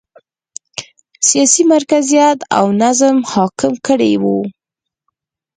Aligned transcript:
سیاسي 1.27 1.63
مرکزیت 1.73 2.37
او 2.57 2.65
نظم 2.81 3.17
حاکم 3.31 3.73
کړی 3.87 4.13
و. 4.21 4.23